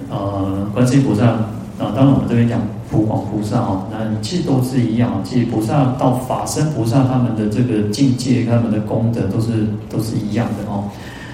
[0.10, 2.62] 呃观世音菩萨啊，当然我们这边讲。
[2.89, 5.21] 普广菩萨哦，那其实都是一样。
[5.21, 10.86] 其实菩萨到法身菩萨，他们的这个境界、他们的功德都是都是一样的哦，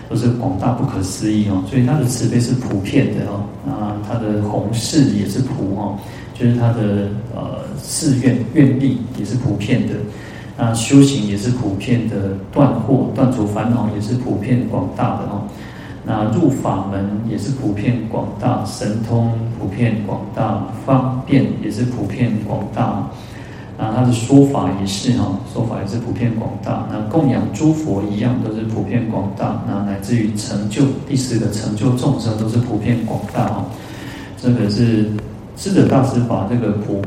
[0.09, 1.63] 都是广大不可思议哦。
[1.69, 5.95] 所以他的慈悲是普遍的哦，那他的弘誓也是普哦，
[6.43, 9.93] 就是他的呃誓愿愿力也是普遍的，
[10.57, 12.15] 那修行也是普遍的，
[12.51, 15.43] 断惑断除烦恼也是普遍广大的哦。
[16.05, 23.07] 那入法门也是普遍广大，神通普遍广大，方便也是普遍广大。
[23.77, 26.85] 那他的说法也是哈，说法也是普遍广大。
[26.91, 29.63] 那供养诸佛一样都是普遍广大。
[29.65, 33.65] 那乃至于成就第四个成就众生都是普遍广大哈。
[34.41, 35.05] 这个是
[35.55, 37.01] 智者大师把这个普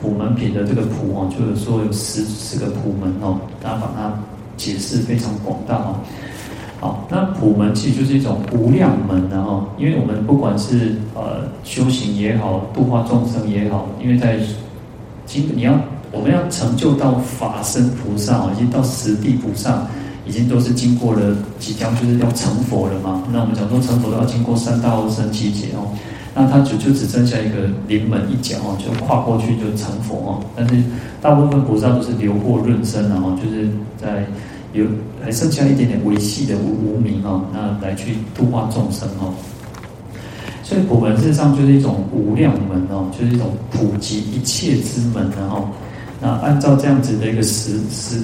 [0.00, 4.12] 普门品的这个普哦，就是说有十十个普门哦，他把它
[4.56, 5.96] 解释非常广大哦。
[6.80, 14.38] 好，那普门其实就是一种无量门，然后，因为我们不管是呃修行也好，度化众生也好，因为在
[15.26, 15.74] 经你要
[16.12, 19.88] 我们要成就到法身菩萨，已经到十地菩萨，
[20.24, 23.24] 已经都是经过了即将就是要成佛了嘛。
[23.32, 25.90] 那我们讲说成佛都要经过三大阿僧只劫哦，
[26.38, 30.44] 那他就就只剩下一个临门一脚哦，就跨过去就成佛哦。
[30.54, 30.76] 但是
[31.20, 33.68] 大部分菩萨都是流过润生，然后就是
[34.00, 34.24] 在。
[34.74, 34.84] 有
[35.24, 39.32] 还剩下一点点微细的无无明哦，那来去度化众生哦。
[40.62, 45.70] 所以普门事实上就是一种无量门哦，就是一种普及一切之门然后，
[46.20, 48.22] 那按照这样子的一个十十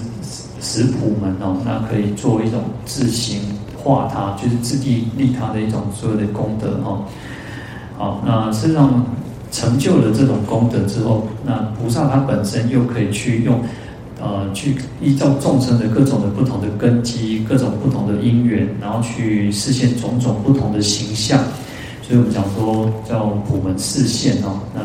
[0.61, 3.41] 十普门哦，那可以做一种自行
[3.83, 7.03] 化他，就是自利利他的一种所有的功德哦。
[7.97, 9.05] 好，那事实上
[9.51, 13.61] 成就了这种功德之后，那菩萨他本身又可以去用。
[14.23, 21.39] 呃，去依照众生的各种的不同的根基，各种不同的因缘，然后去示现种种不同的形象。
[22.01, 24.61] 所以我们讲说叫普门示现哦。
[24.73, 24.81] 那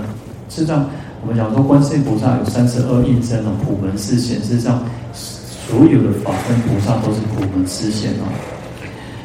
[0.49, 0.89] 事实上，
[1.21, 4.41] 我们讲说观世音菩萨有三十二应身哦，普门示现。
[4.41, 4.81] 事实上，
[5.13, 8.27] 所有的法身菩萨都是普门示现哦。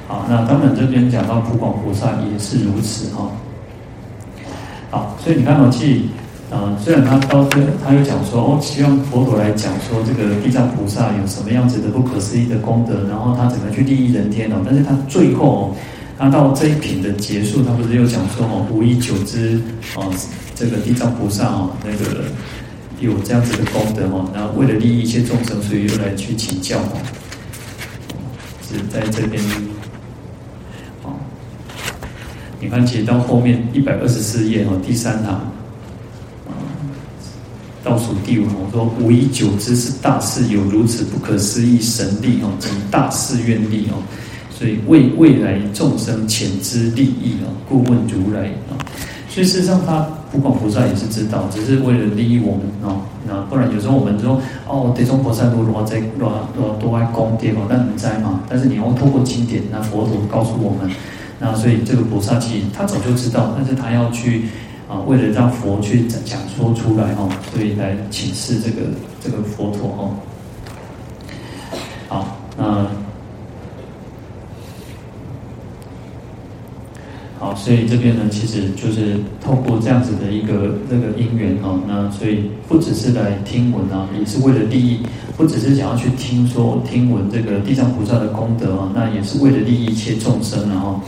[0.07, 3.29] 好，那当然这边讲到普广菩萨也是如此哈。
[4.94, 6.09] 好，所以你看到其
[6.52, 14.62] 啊、呃，虽然他到这，他又讲说哦，希望佛陀来讲说这个地藏菩萨有什么样子的不可思议的功德，然后他怎么去利益人天哦。
[14.64, 15.74] 但是他最后哦，
[16.16, 19.61] 他到这一品的结束，他不是又讲说哦，无以久之
[19.96, 20.14] 哦，
[20.54, 22.26] 这个地藏菩萨哦，那个
[23.00, 27.02] 有这样子的功德哦，然后为了利益一切众生，所以又来去请教哦，
[28.62, 29.42] 是在这边。
[32.64, 35.38] 你看，其实到后面一百二十四页哦，第三行。
[37.83, 44.00] 倒数第五，我说无以久之是大士有如此不可思议神力哦，及大誓愿力哦，
[44.50, 48.81] 所以为未来众生前之利益哦，故问如来啊。
[49.29, 53.03] 所以事实上，他不管菩萨也是知道，只是为了利益我们哦。
[53.27, 58.40] 那不然有时候我们说哦，地藏菩萨如果在多多多爱功德哦，那你在吗？
[58.48, 60.90] 但是你要透过经典，那佛陀告诉我们，
[61.38, 64.47] 那所以这个菩萨其实他早就知道，但是他要去。
[64.87, 68.83] 啊，为了让佛去讲说出来哦，所以来请示这个
[69.18, 70.14] 这个佛陀哦。
[72.07, 72.87] 好，那
[77.44, 85.01] 好，所以这边呢，其实就是透过这样子的一个这个因缘哦，那所以不只是来听闻啊，也是为了利益，
[85.36, 90.99] 不只是想要去听说听闻这个地藏菩萨的功德啊，那也是为了利益一切众生然后，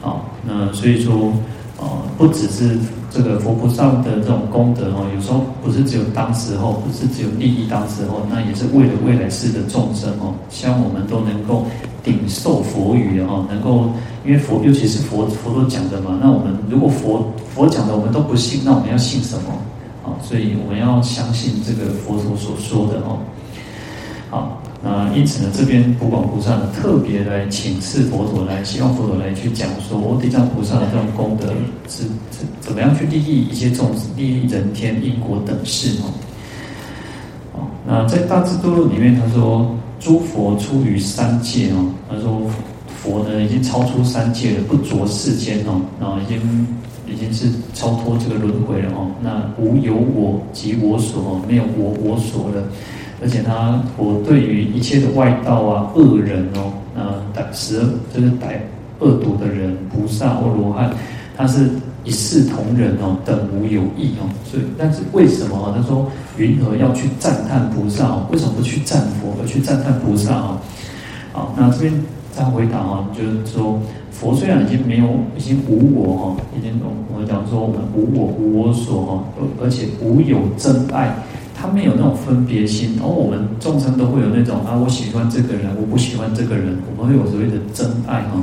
[0.00, 1.32] 好，那所以说。
[1.78, 2.78] 哦，不只是
[3.10, 11.66] 这个佛菩萨的这种功德哦，有时候不是只有当时候，不是只有利益当时候，那也是为了未来世的众生哦，希望我们都能够
[12.02, 13.90] 顶受佛语哦，能够
[14.24, 19.52] 因为佛尤其是佛佛陀讲的嘛，那我们如果佛佛讲的我们都不信，那我们要信什么？
[20.04, 23.18] 啊，所以我们要相信这个佛陀所说的哦。
[24.30, 31.52] 好，那因此呢，这边普广菩萨呢特别来请示佛陀来，希望佛陀来去讲说，哦，地藏菩萨的这种功德
[31.88, 36.10] 是是怎么样去利益一些众生，利益人天因果等事哦。
[37.52, 42.42] 好，那在大智度论里面，他说诸佛出于三界哦，他说
[43.02, 46.66] 佛呢已经超出三界了，不着世间哦，那已经
[47.06, 52.64] 已经是超脱这个轮回了哦，那无有我及我所哦，没有我我所了。
[53.22, 57.78] 而且他，我对于一切的外道啊、恶人哦，那歹十
[58.12, 58.58] 就是歹
[58.98, 60.90] 恶毒的人、菩萨或罗汉，
[61.36, 61.70] 他是
[62.04, 64.28] 一视同仁哦，等无有异哦。
[64.44, 68.16] 所以，但是为什么他说云何要去赞叹菩萨？
[68.30, 70.58] 为什么不去赞佛而去赞叹菩萨哦？
[71.32, 71.92] 好，那这边
[72.32, 73.80] 再回答啊，就是说
[74.10, 76.80] 佛虽然已经没有，已经无我哈，已经
[77.12, 81.14] 我们讲说我们无我无我所哈，而而且无有真爱。
[81.54, 88.42] 他没有那种分别心，而我们众生都会有那种啊，我喜欢这个人，我不喜欢这个人，我们会有所谓的真爱哈，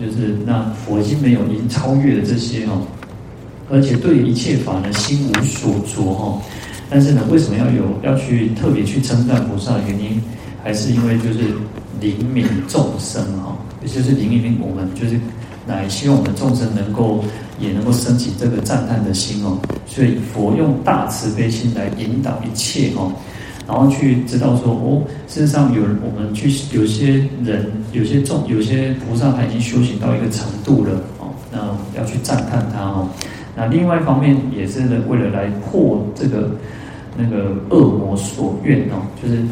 [0.00, 2.72] 就是那佛经没有，已经超越了这些哈，
[3.70, 6.40] 而且对一切法呢，心无所着哈。
[6.88, 10.20] 但是呢，为什么要有要去特别去称赞菩萨的原因，
[10.64, 11.40] 还是因为就是
[12.00, 15.20] 怜悯众生哈，也就是怜悯我们，就是
[15.66, 17.22] 来希望我们众生能够。
[17.60, 23.12] 也能够升起这个赞叹的心哦，所以佛用大慈悲心来引导一切哦，
[23.66, 27.12] 然后去知道说哦，事实上有我们去有些
[27.44, 31.58] 人有些众有些菩萨他已经修行到一个程度了哦，那
[31.98, 33.08] 要去赞叹他哦，
[33.56, 36.50] 那另外一方面也是为了来破这个
[37.16, 39.42] 那个恶魔所愿哦，就是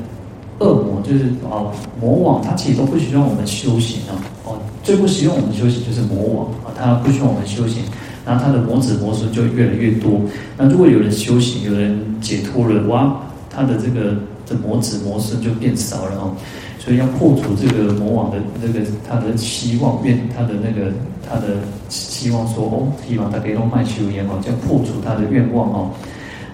[0.59, 7.82] 恶魔就是哦魔王他其实都不希望我们修行哦，哦最不希望我们修行就是魔王啊，他不希望我们修行。
[8.26, 10.20] 然后他的魔子魔孙就越来越多。
[10.59, 13.18] 那如果有人修行，有人解脱了，哇，
[13.51, 14.14] 他的这个
[14.46, 16.34] 的魔子魔孙就变少了哦。
[16.78, 20.92] 所以要破除这个魔王的那个他的希望，愿他的那个
[21.28, 21.57] 他的
[21.88, 25.90] 希望说哦，希望他给我卖修言哦，这样破除他的愿望哦。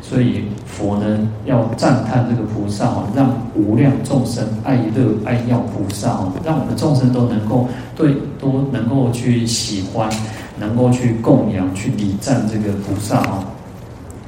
[0.03, 10.11] 所以佛呢要赞叹这个菩萨哦，让无量众生爱乐爱要菩萨哦，让我们众生都能够对都能够去喜欢。
[10.57, 13.43] 能够去供养、去礼赞这个菩萨哦，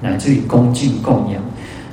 [0.01, 1.41] 乃至于恭敬供养，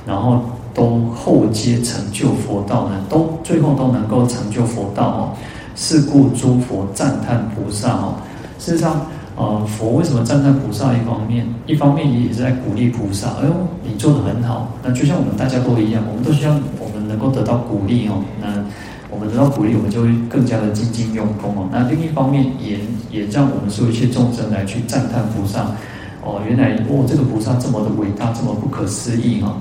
[0.04, 0.42] 然后
[0.74, 5.32] 都后皆成就佛道呢，都最后都能够成就佛道哦。
[5.76, 8.14] 是故诸佛赞叹菩萨哦。
[8.58, 9.06] 事实上，
[9.36, 10.92] 呃，佛为什么赞叹菩萨？
[10.92, 13.28] 一方面，一方面也是在鼓励菩萨。
[13.42, 13.52] 哎呦，
[13.82, 14.68] 你做得很好。
[14.82, 18.22] 那就像我们大家都一样，我们都希望我们能够得到鼓励哦。
[18.40, 18.64] 那
[19.10, 21.68] 我们得到鼓励，我们就会更加的精进用功哦。
[21.72, 22.78] 那另一方面也，
[23.10, 25.66] 也让我们所有一切众生来去赞叹菩萨
[26.22, 26.40] 哦。
[26.48, 29.54] 原来哦，这个菩萨这么的伟大，这么不可思议哈、哦。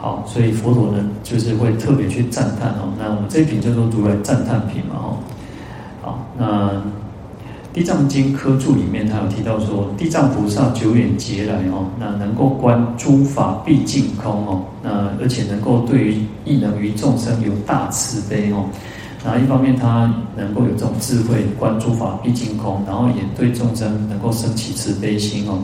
[0.00, 2.92] 好，所以佛陀呢，就是会特别去赞叹哦。
[2.98, 5.16] 那我们这一品叫做如来赞叹品嘛哦。
[6.02, 6.82] 好，那。
[7.72, 18.64] 《地藏经》科注里面，他有提到说，地藏菩萨久远劫来哦，那能够观诸法毕竟空哦，那而且能够对于亦能于众生有大慈悲哦。
[19.24, 25.60] 然后一方面他能够有这种智慧观诸法毕竟空，然后也对众生能够升起慈悲心哦。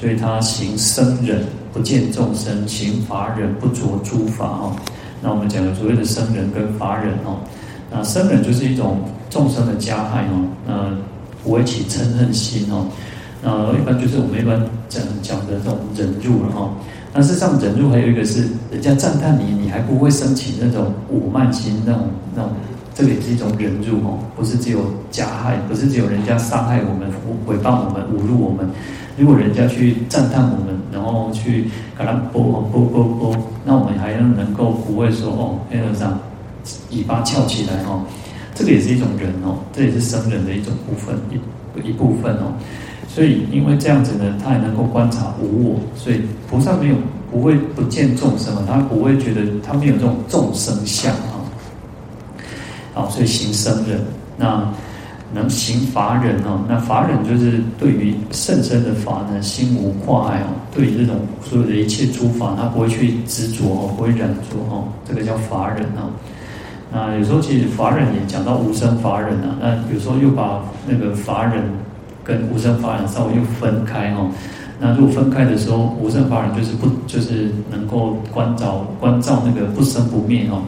[0.00, 4.76] 所以他行僧人不见众生，行法忍不着诸法哦。
[5.20, 7.38] 那我们讲的所谓的僧人跟法忍哦，
[7.92, 10.96] 那僧人就是一种众生的加害哦，那。
[11.42, 12.84] 不会起嗔恨心哦，
[13.42, 16.70] 那一般就是我们一般讲讲的这种忍辱了哈。
[17.14, 22.02] 那事实上忍辱还有一个是，人家赞叹你，你还不会升起那种侮慢心，那种
[22.34, 22.52] 那种，
[22.94, 24.18] 这个也是一种忍辱哦。
[24.36, 24.80] 不是只有
[25.10, 27.10] 加害，不是只有人家伤害我们、
[27.48, 28.68] 诽谤我们、侮辱我们。
[29.16, 31.64] 如果人家去赞叹我们，然后去
[31.98, 36.18] 给他啵啵啵啵，那我们还要能够不会说哦，那个啥，
[36.90, 38.02] 尾巴翘起来哦。
[38.54, 42.52] 这个也是一种人哦，这也是僧人的一种部分一一部分哦，
[43.08, 46.94] 所以因为这样子呢，他还能够观察无我，所以菩萨没有
[47.30, 51.40] 不会不见众生啊，他不会觉得他没有这种众生相啊，
[52.92, 54.00] 好，所以行僧人，
[54.36, 54.70] 那
[55.32, 66.10] 能行法忍哦，那法忍就是对于甚深的法呢，心无挂碍哦，对于这种所有的一切诸法，他不会去执着哦，不会染着哦，这个叫法忍哦。
[66.92, 71.62] 那有时候其实法忍也讲到无生法忍啊，那有时候又把那个法忍
[72.24, 74.28] 跟无生法忍稍微又分开哦。
[74.80, 80.62] 那如果分开的时候，无生法忍就是不就是能够观照观照那个不生不灭哦。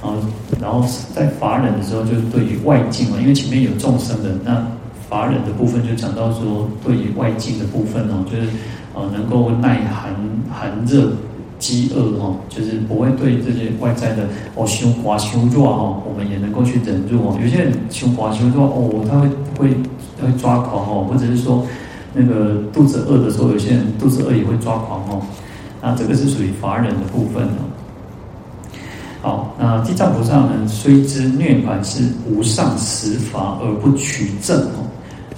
[0.00, 0.14] 啊，
[0.60, 0.84] 然后
[1.14, 4.64] 在法忍的时候，就是对于外境嘛，因为前面有众生的，那
[5.08, 8.48] 法忍的部分就讲到说，对于外境的部分哦，就是
[8.94, 10.14] 呃能够耐寒
[10.50, 11.10] 寒热
[11.58, 17.36] 饥饿哦，就是不会对这些外在的哦胸滑胸弱哦，我们也能够去忍住哦。
[17.42, 19.28] 有些人胸滑胸弱哦，他会
[19.58, 19.74] 会
[20.20, 21.66] 他会抓狂哦，或者是说
[22.14, 25.22] 那个肚子饿的时候，有些人肚子饿也会抓狂哦。
[25.82, 27.66] 那这个是属于法忍的部分哦。
[29.28, 34.88] 好，那地藏菩萨呢，虽知涅槃是无上实法而不取证哦。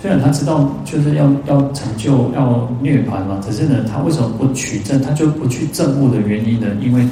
[0.01, 5.03] 虽然他知道就是要要成就要涅槃嘛，可是呢，他为什么不取证？
[5.03, 6.69] 他就不去证悟的原因呢？
[6.81, 7.05] 因为，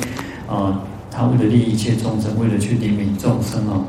[0.47, 0.73] 呃，
[1.11, 3.83] 他为了利益一切众生，为了去怜悯众生哦。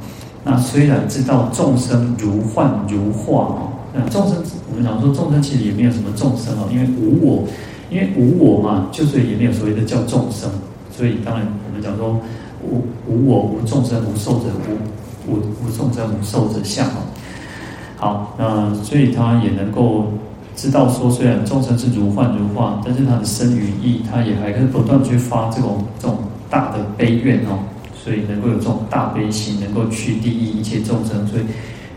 [0.43, 4.35] 那虽然知道众生如幻如化哦，那众生
[4.71, 7.43] 我们讲说众生其实也没有什么众生哦，因为无我，
[7.91, 10.49] 因为无我嘛，就是也没有所谓的叫众生。
[10.91, 12.19] 所以当然我们讲说
[12.63, 14.45] 无无我无众生无受者
[15.25, 17.03] 无无无众生无受者相哦。
[17.97, 20.05] 好，那所以他也能够
[20.55, 26.17] 知道说，虽然众生是如幻如化，但是他的身与意，他也还可以不断去发这种这种
[26.49, 27.59] 大的悲愿哦，
[28.01, 31.43] 所以能够有这种大悲心，能够去利益一切众生，所以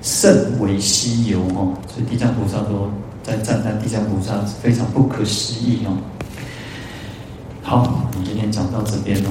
[0.03, 1.73] 甚为希有哦。
[1.87, 2.91] 所以地藏菩萨说，
[3.23, 5.97] 在赞叹地藏菩萨非常不可思议哦。
[7.63, 9.31] 好，我们今天讲到这边哦，